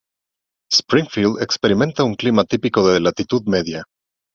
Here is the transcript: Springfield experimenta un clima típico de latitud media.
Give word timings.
Springfield 0.75 1.39
experimenta 1.47 2.03
un 2.03 2.15
clima 2.15 2.43
típico 2.45 2.87
de 2.87 2.99
latitud 2.99 3.43
media. 3.45 3.85